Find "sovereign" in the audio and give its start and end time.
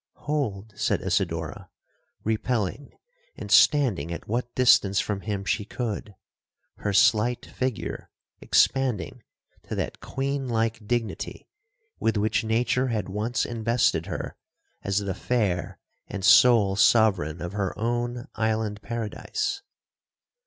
16.75-17.39